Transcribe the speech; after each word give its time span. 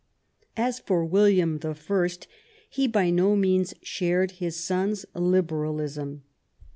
As 0.57 0.79
for 0.79 1.05
William 1.05 1.59
I, 1.63 2.09
he 2.71 2.87
by 2.87 3.11
no 3.11 3.35
means 3.35 3.75
shared 3.83 4.31
his 4.31 4.55
son's 4.55 5.05
liberalism. 5.13 6.23